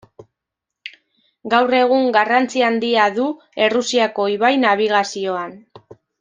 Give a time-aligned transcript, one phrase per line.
[1.53, 3.27] Gaur egun garrantzi handia du
[3.67, 5.55] Errusiako ibai nabigazioan.